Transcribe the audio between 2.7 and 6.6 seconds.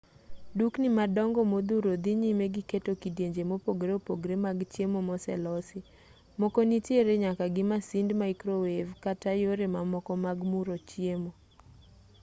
keto kidienje mopogore opogore mag chiemo moselosi moko